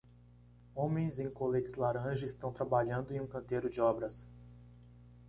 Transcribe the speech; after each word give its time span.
Homens 0.73 1.19
em 1.19 1.29
coletes 1.29 1.75
laranja 1.75 2.25
estão 2.25 2.51
trabalhando 2.51 3.11
em 3.13 3.21
um 3.21 3.27
canteiro 3.27 3.69
de 3.69 3.79
obras. 3.79 4.27